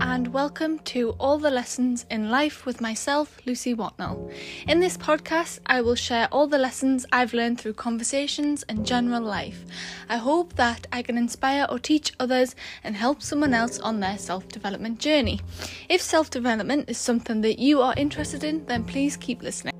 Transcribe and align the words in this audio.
and 0.00 0.32
welcome 0.32 0.78
to 0.78 1.10
All 1.18 1.36
the 1.36 1.50
Lessons 1.50 2.06
in 2.10 2.30
Life 2.30 2.64
with 2.64 2.80
myself, 2.80 3.36
Lucy 3.44 3.74
Watnell. 3.74 4.32
In 4.66 4.80
this 4.80 4.96
podcast, 4.96 5.60
I 5.66 5.82
will 5.82 5.94
share 5.94 6.26
all 6.32 6.46
the 6.46 6.58
lessons 6.58 7.04
I've 7.12 7.34
learned 7.34 7.60
through 7.60 7.74
conversations 7.74 8.62
and 8.62 8.86
general 8.86 9.20
life. 9.20 9.62
I 10.08 10.16
hope 10.16 10.54
that 10.54 10.86
I 10.90 11.02
can 11.02 11.18
inspire 11.18 11.66
or 11.68 11.78
teach 11.78 12.14
others 12.18 12.56
and 12.82 12.96
help 12.96 13.20
someone 13.20 13.52
else 13.52 13.78
on 13.78 14.00
their 14.00 14.16
self 14.16 14.48
development 14.48 15.00
journey. 15.00 15.40
If 15.90 16.00
self 16.00 16.30
development 16.30 16.88
is 16.88 16.96
something 16.96 17.42
that 17.42 17.58
you 17.58 17.82
are 17.82 17.94
interested 17.94 18.42
in, 18.42 18.64
then 18.64 18.84
please 18.84 19.18
keep 19.18 19.42
listening. 19.42 19.74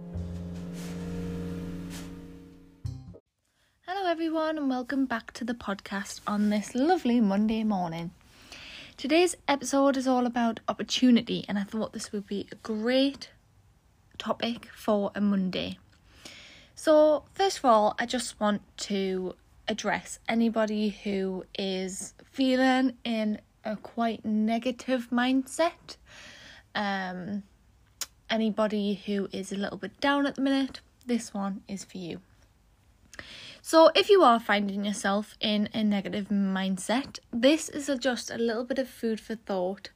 Hello, 3.87 4.11
everyone, 4.11 4.59
and 4.59 4.69
welcome 4.69 5.07
back 5.07 5.33
to 5.33 5.45
the 5.45 5.55
podcast 5.55 6.21
on 6.27 6.51
this 6.51 6.75
lovely 6.75 7.21
Monday 7.23 7.65
morning. 7.65 8.11
Today's 9.01 9.35
episode 9.49 9.97
is 9.97 10.07
all 10.07 10.27
about 10.27 10.61
opportunity, 10.69 11.47
and 11.49 11.59
I 11.59 11.65
thought 11.65 11.95
this 11.95 12.13
would 12.13 12.27
be 12.27 12.47
a 12.53 12.55
great 12.57 13.31
topic 14.19 14.67
for 14.75 15.11
a 15.15 15.23
Monday. 15.23 15.79
So, 16.75 17.25
first 17.33 17.61
of 17.61 17.65
all, 17.65 17.95
I 17.99 18.05
just 18.05 18.39
want 18.39 18.61
to 18.89 19.37
address 19.67 20.19
anybody 20.29 20.91
who 20.91 21.47
is 21.59 22.13
feeling 22.31 22.99
in 23.03 23.41
a 23.65 23.77
quite 23.77 24.23
negative 24.23 25.09
mindset. 25.11 25.97
Um, 26.75 27.45
anybody 28.29 29.01
who 29.07 29.31
is 29.33 29.51
a 29.51 29.57
little 29.57 29.79
bit 29.79 29.98
down 30.03 30.27
at 30.27 30.35
the 30.35 30.43
minute, 30.43 30.83
this 31.07 31.33
one 31.33 31.62
is 31.67 31.85
for 31.85 31.97
you. 31.97 32.21
So, 33.62 33.91
if 33.95 34.09
you 34.09 34.23
are 34.23 34.41
finding 34.41 34.87
yourself 34.87 35.37
in 35.38 35.69
a 35.74 35.84
negative 35.84 36.28
mindset, 36.28 37.19
this 37.30 37.69
is 37.69 37.91
a, 37.91 37.98
just 37.98 38.30
a 38.30 38.38
little 38.38 38.64
bit 38.64 38.78
of 38.78 38.89
food 38.89 39.20
for 39.20 39.34
thought 39.34 39.91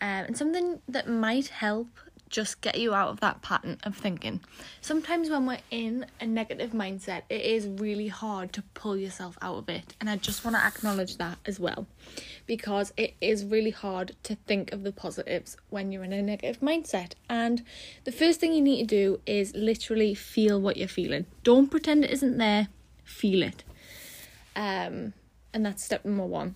um, 0.00 0.24
and 0.26 0.36
something 0.36 0.80
that 0.88 1.08
might 1.08 1.48
help 1.48 1.88
just 2.30 2.62
get 2.62 2.80
you 2.80 2.94
out 2.94 3.10
of 3.10 3.20
that 3.20 3.42
pattern 3.42 3.76
of 3.84 3.94
thinking. 3.94 4.40
Sometimes, 4.80 5.28
when 5.28 5.44
we're 5.44 5.58
in 5.70 6.06
a 6.22 6.26
negative 6.26 6.70
mindset, 6.70 7.24
it 7.28 7.42
is 7.42 7.68
really 7.68 8.08
hard 8.08 8.54
to 8.54 8.62
pull 8.72 8.96
yourself 8.96 9.36
out 9.42 9.56
of 9.56 9.68
it, 9.68 9.94
and 10.00 10.08
I 10.08 10.16
just 10.16 10.42
want 10.42 10.56
to 10.56 10.64
acknowledge 10.64 11.18
that 11.18 11.36
as 11.44 11.60
well 11.60 11.86
because 12.46 12.94
it 12.96 13.12
is 13.20 13.44
really 13.44 13.70
hard 13.70 14.16
to 14.22 14.36
think 14.46 14.72
of 14.72 14.84
the 14.84 14.92
positives 14.92 15.58
when 15.68 15.92
you're 15.92 16.04
in 16.04 16.14
a 16.14 16.22
negative 16.22 16.60
mindset. 16.60 17.12
And 17.28 17.62
the 18.04 18.12
first 18.12 18.40
thing 18.40 18.54
you 18.54 18.62
need 18.62 18.88
to 18.88 18.96
do 18.96 19.20
is 19.26 19.54
literally 19.54 20.14
feel 20.14 20.58
what 20.58 20.78
you're 20.78 20.88
feeling, 20.88 21.26
don't 21.44 21.70
pretend 21.70 22.04
it 22.04 22.10
isn't 22.10 22.38
there 22.38 22.68
feel 23.04 23.42
it. 23.42 23.64
Um, 24.54 25.12
and 25.52 25.64
that's 25.64 25.84
step 25.84 26.04
number 26.04 26.26
one. 26.26 26.54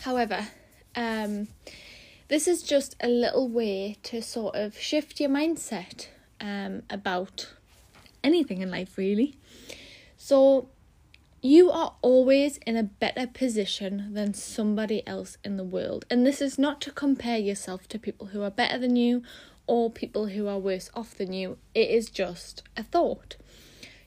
However, 0.00 0.48
um, 0.94 1.48
this 2.28 2.46
is 2.48 2.62
just 2.62 2.96
a 3.00 3.08
little 3.08 3.48
way 3.48 3.96
to 4.04 4.22
sort 4.22 4.54
of 4.54 4.78
shift 4.78 5.20
your 5.20 5.30
mindset 5.30 6.08
um, 6.40 6.82
about 6.90 7.52
anything 8.22 8.60
in 8.60 8.70
life, 8.70 8.96
really. 8.96 9.36
So, 10.16 10.68
you 11.42 11.70
are 11.70 11.94
always 12.00 12.56
in 12.58 12.74
a 12.74 12.82
better 12.82 13.26
position 13.26 14.14
than 14.14 14.32
somebody 14.32 15.06
else 15.06 15.36
in 15.44 15.58
the 15.58 15.64
world. 15.64 16.06
And 16.08 16.26
this 16.26 16.40
is 16.40 16.58
not 16.58 16.80
to 16.82 16.90
compare 16.90 17.36
yourself 17.36 17.86
to 17.88 17.98
people 17.98 18.28
who 18.28 18.42
are 18.42 18.50
better 18.50 18.78
than 18.78 18.96
you 18.96 19.22
or 19.66 19.90
people 19.90 20.28
who 20.28 20.46
are 20.46 20.58
worse 20.58 20.90
off 20.94 21.14
than 21.14 21.32
you, 21.32 21.58
it 21.74 21.90
is 21.90 22.10
just 22.10 22.62
a 22.76 22.82
thought. 22.82 23.36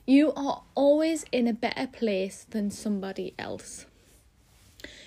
You 0.08 0.32
are 0.32 0.62
always 0.74 1.26
in 1.32 1.46
a 1.46 1.52
better 1.52 1.86
place 1.86 2.46
than 2.48 2.70
somebody 2.70 3.34
else. 3.38 3.84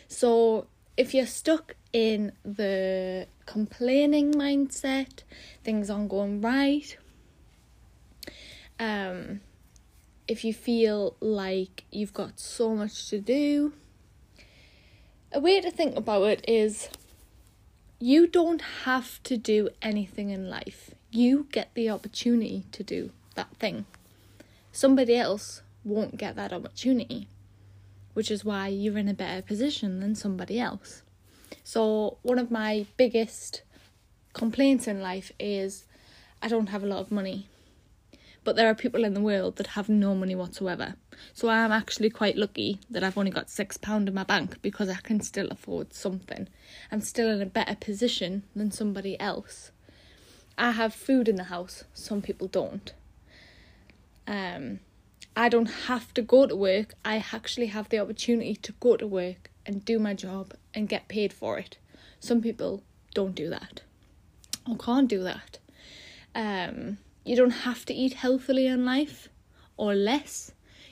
So 0.08 0.68
if 0.96 1.16
you're 1.16 1.26
stuck 1.26 1.74
in 1.92 2.34
the 2.46 3.26
complaining 3.48 4.32
mindset, 4.32 5.24
things 5.64 5.90
aren't 5.90 6.10
going 6.10 6.40
right, 6.40 6.96
um, 8.80 9.42
if 10.28 10.46
you 10.46 10.54
feel 10.54 11.16
like 11.20 11.84
you've 11.90 12.14
got 12.14 12.40
so 12.40 12.76
much 12.76 13.10
to 13.10 13.20
do, 13.20 13.74
a 15.32 15.40
way 15.40 15.62
to 15.62 15.72
think 15.72 15.98
about 15.98 16.26
it 16.26 16.46
is 16.48 16.90
you 17.98 18.28
don't 18.28 18.62
have 18.86 19.24
to 19.24 19.36
do 19.36 19.70
anything 19.82 20.30
in 20.30 20.48
life. 20.48 20.92
You 21.10 21.48
get 21.52 21.72
the 21.74 21.90
opportunity 21.90 22.66
to 22.72 22.84
do 22.84 23.10
that 23.34 23.50
thing 23.58 23.88
somebody 24.72 25.16
else 25.16 25.62
won't 25.84 26.18
get 26.18 26.36
that 26.36 26.54
opportunity, 26.54 27.28
which 28.14 28.32
is 28.32 28.46
why 28.46 28.68
you're 28.68 28.98
in 28.98 29.08
a 29.08 29.14
better 29.14 29.42
position 29.42 30.00
than 30.00 30.16
somebody 30.16 30.60
else. 30.60 31.04
So, 31.64 32.18
one 32.22 32.40
of 32.40 32.52
my 32.52 32.86
biggest 32.98 33.64
complaints 34.34 34.88
in 34.88 35.02
life 35.02 35.32
is 35.40 35.86
I 36.42 36.48
don't 36.48 36.70
have 36.70 36.84
a 36.84 36.88
lot 36.88 37.00
of 37.00 37.12
money. 37.12 37.48
But 38.44 38.56
there 38.56 38.68
are 38.68 38.76
people 38.76 39.04
in 39.04 39.14
the 39.14 39.22
world 39.22 39.58
that 39.58 39.68
have 39.68 39.88
no 39.88 40.16
money 40.16 40.34
whatsoever. 40.34 40.96
So 41.34 41.50
I'm 41.50 41.72
actually 41.72 42.10
quite 42.10 42.38
lucky 42.38 42.80
that 42.90 43.04
I've 43.04 43.18
only 43.18 43.30
got 43.30 43.52
six 43.52 43.78
pound 43.78 44.08
in 44.08 44.16
my 44.16 44.24
bank 44.24 44.60
because 44.64 44.90
I 44.90 44.96
can 44.96 45.22
still 45.22 45.48
afford 45.52 45.94
something. 45.94 46.48
I'm 46.92 47.02
still 47.02 47.30
in 47.30 47.42
a 47.42 47.46
better 47.46 47.76
position 47.76 48.44
than 48.56 48.72
somebody 48.72 49.20
else. 49.20 49.72
I 50.58 50.72
have 50.72 50.96
food 50.96 51.28
in 51.28 51.36
the 51.36 51.46
house, 51.46 51.84
some 51.94 52.22
people 52.22 52.48
don't. 52.48 52.94
Um, 54.28 54.80
I 55.36 55.50
don't 55.50 55.72
have 55.88 56.14
to 56.16 56.22
go 56.22 56.46
to 56.46 56.56
work. 56.56 56.94
I 57.06 57.24
actually 57.32 57.68
have 57.68 57.90
the 57.90 58.00
opportunity 58.00 58.56
to 58.56 58.72
go 58.74 58.98
to 58.98 59.08
work 59.08 59.50
and 59.66 59.86
do 59.86 60.00
my 60.00 60.14
job 60.14 60.54
and 60.74 60.90
get 60.90 61.08
paid 61.08 61.32
for 61.32 61.58
it. 61.58 61.78
Some 62.20 62.42
people 62.42 62.84
don't 63.14 63.36
do 63.36 63.50
that 63.50 63.82
or 64.68 64.78
can't 64.78 65.08
do 65.08 65.24
that. 65.24 65.60
Um, 66.36 66.98
you 67.26 67.36
don't 67.36 67.52
have 67.52 67.86
to 67.86 67.94
eat 67.94 68.14
healthily 68.14 68.68
in 68.68 68.86
life 68.86 69.30
or 69.78 69.94
less. 69.96 70.52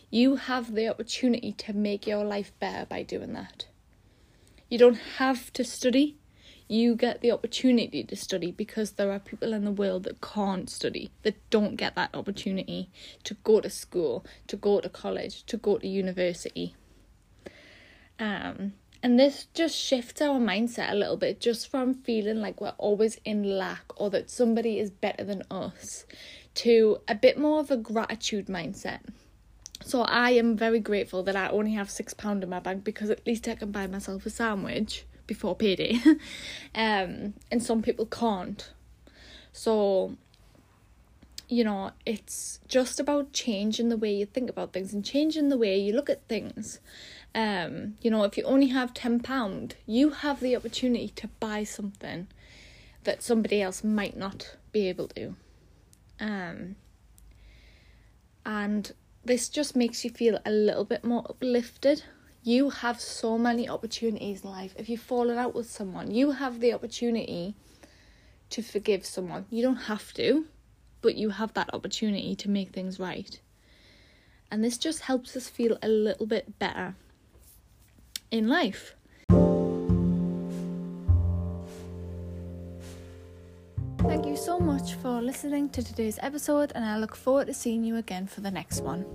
You 0.10 0.36
have 0.36 0.74
the 0.74 0.88
opportunity 0.88 1.52
to 1.54 1.74
make 1.74 2.08
your 2.08 2.26
life 2.26 2.52
better 2.60 2.86
by 2.86 3.04
doing 3.04 3.34
that. 3.34 3.68
You 4.70 4.78
don't 4.78 5.00
have 5.18 5.52
to 5.54 5.64
study 5.64 6.18
you 6.70 6.96
get 6.96 7.22
the 7.22 7.32
opportunity 7.32 8.04
to 8.04 8.16
study 8.16 8.52
because 8.52 8.92
there 8.92 9.12
are 9.12 9.20
people 9.20 9.54
in 9.54 9.66
the 9.66 9.72
world 9.72 10.04
that 10.04 10.22
can't 10.22 10.70
study, 10.70 11.10
that 11.24 11.36
don't 11.50 11.76
get 11.76 11.96
that 11.96 12.12
opportunity 12.14 12.92
to 13.24 13.34
go 13.44 13.60
to 13.60 13.70
school, 13.72 14.24
to 14.48 14.56
go 14.56 14.80
to 14.80 14.88
college, 14.88 15.44
to 15.48 15.58
go 15.58 15.80
to 15.80 15.88
university. 15.88 16.76
Um, 18.20 18.74
and 19.02 19.20
this 19.20 19.48
just 19.56 19.76
shifts 19.76 20.22
our 20.22 20.40
mindset 20.40 20.92
a 20.92 20.96
little 20.96 21.18
bit 21.18 21.40
just 21.40 21.68
from 21.70 21.96
feeling 21.96 22.40
like 22.40 22.62
we're 22.62 22.76
always 22.78 23.20
in 23.26 23.58
lack 23.58 23.86
or 23.96 24.12
that 24.12 24.30
somebody 24.30 24.78
is 24.78 24.92
better 24.92 25.24
than 25.24 25.42
us 25.50 26.06
to 26.54 27.00
a 27.08 27.16
bit 27.16 27.40
more 27.40 27.62
of 27.62 27.72
a 27.72 27.78
gratitude 27.78 28.46
mindset. 28.46 29.00
So 29.84 30.02
I 30.02 30.32
am 30.32 30.56
very 30.56 30.82
grateful 30.82 31.24
that 31.24 31.36
I 31.36 31.50
only 31.50 31.72
have 31.74 31.90
six 31.90 32.14
pound 32.14 32.44
in 32.44 32.50
my 32.50 32.60
bank 32.60 32.84
because 32.84 33.10
at 33.10 33.26
least 33.26 33.48
I 33.48 33.56
can 33.56 33.72
buy 33.72 33.88
myself 33.88 34.26
a 34.28 34.30
sandwich 34.30 35.06
before 35.30 35.56
payday. 35.56 35.98
um, 36.76 37.36
and 37.50 37.64
some 37.64 37.82
people 37.82 38.06
can't. 38.06 38.70
So, 39.54 40.18
you 41.48 41.64
know, 41.64 41.92
it's 42.06 42.60
just 42.68 43.00
about 43.00 43.32
changing 43.32 43.90
the 43.90 43.98
way 43.98 44.14
you 44.14 44.26
think 44.26 44.50
about 44.50 44.74
things 44.74 44.94
and 44.94 45.06
changing 45.06 45.48
the 45.48 45.58
way 45.58 45.80
you 45.80 45.94
look 45.94 46.10
at 46.10 46.28
things. 46.28 46.80
Um, 47.34 47.96
you 48.02 48.10
know, 48.12 48.24
if 48.24 48.38
you 48.38 48.44
only 48.44 48.68
have 48.68 48.94
ten 48.94 49.20
pound, 49.20 49.76
you 49.86 50.10
have 50.10 50.40
the 50.40 50.56
opportunity 50.56 51.10
to 51.10 51.28
buy 51.40 51.64
something 51.64 52.28
that 53.04 53.24
somebody 53.24 53.62
else 53.62 53.84
might 53.84 54.18
not 54.18 54.58
be 54.72 54.90
able 54.90 55.08
to. 55.10 55.36
Um, 56.20 56.76
and 58.46 58.92
this 59.24 59.48
just 59.48 59.76
makes 59.76 60.04
you 60.04 60.10
feel 60.10 60.40
a 60.44 60.52
little 60.52 60.86
bit 60.86 61.04
more 61.04 61.24
uplifted 61.30 62.04
you 62.50 62.72
have 62.72 63.00
so 63.00 63.38
many 63.38 63.70
opportunities 63.70 64.42
in 64.44 64.50
life. 64.50 64.74
If 64.76 64.90
you've 64.90 65.00
fallen 65.00 65.38
out 65.38 65.54
with 65.54 65.70
someone, 65.70 66.10
you 66.10 66.32
have 66.32 66.60
the 66.60 66.74
opportunity 66.74 67.54
to 68.50 68.64
forgive 68.64 69.06
someone. 69.06 69.46
You 69.52 69.62
don't 69.62 69.76
have 69.76 70.12
to, 70.16 70.46
but 71.02 71.16
you 71.16 71.30
have 71.30 71.54
that 71.54 71.72
opportunity 71.74 72.36
to 72.36 72.50
make 72.50 72.70
things 72.70 73.00
right. 73.00 73.40
And 74.50 74.64
this 74.64 74.80
just 74.80 75.02
helps 75.02 75.38
us 75.38 75.48
feel 75.48 75.78
a 75.84 75.88
little 75.88 76.26
bit 76.26 76.58
better 76.58 76.96
in 78.32 78.48
life. 78.48 78.96
Thank 84.00 84.26
you 84.26 84.36
so 84.36 84.60
much 84.60 84.96
for 84.96 85.22
listening 85.22 85.70
to 85.70 85.84
today's 85.84 86.18
episode, 86.24 86.72
and 86.74 86.84
I 86.84 86.98
look 86.98 87.16
forward 87.16 87.46
to 87.46 87.54
seeing 87.54 87.84
you 87.84 87.98
again 87.98 88.26
for 88.26 88.42
the 88.42 88.50
next 88.50 88.82
one. 88.82 89.06